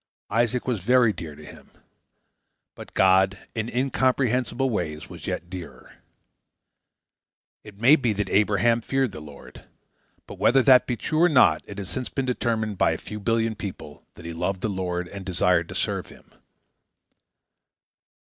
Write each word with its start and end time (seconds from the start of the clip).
Isaac 0.31 0.65
was 0.65 0.79
very 0.79 1.13
dear 1.13 1.35
to 1.35 1.45
him; 1.45 1.69
but 2.73 2.95
God, 2.95 3.37
in 3.53 3.69
incomprehensible 3.69 4.67
ways, 4.71 5.07
was 5.11 5.27
yet 5.27 5.47
dearer. 5.47 5.97
It 7.63 7.77
may 7.77 7.95
be 7.95 8.11
that 8.13 8.27
Abraham 8.27 8.81
feared 8.81 9.11
the 9.11 9.19
Lord. 9.19 9.65
But 10.25 10.39
whether 10.39 10.63
that 10.63 10.87
be 10.87 10.97
true 10.97 11.21
or 11.21 11.29
not 11.29 11.61
it 11.67 11.77
has 11.77 11.91
since 11.91 12.09
been 12.09 12.25
determined 12.25 12.79
by 12.79 12.93
a 12.93 12.97
few 12.97 13.19
billion 13.19 13.53
people 13.53 14.03
that 14.15 14.25
he 14.25 14.33
loved 14.33 14.61
the 14.61 14.69
Lord 14.69 15.07
and 15.07 15.23
desired 15.23 15.69
to 15.69 15.75
serve 15.75 16.07
him. 16.07 16.33